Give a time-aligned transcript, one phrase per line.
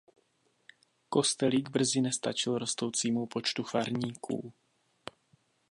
[1.09, 4.53] Kostelík brzy nestačil rostoucímu počtu farníků.